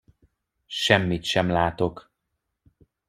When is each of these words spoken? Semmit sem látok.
Semmit 0.67 1.23
sem 1.25 1.49
látok. 1.49 2.11